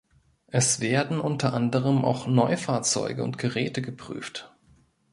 Es 0.47 0.79
werden 0.79 1.19
unter 1.21 1.53
anderem 1.53 2.03
auch 2.05 2.25
Neufahrzeuge 2.25 3.23
und 3.23 3.37
Geräte 3.37 3.83
geprüft. 3.83 4.51